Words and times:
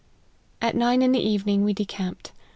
At 0.63 0.75
nine 0.75 1.03
in 1.03 1.11
the 1.11 1.19
evening 1.19 1.63
we 1.63 1.73
decamped. 1.75 2.31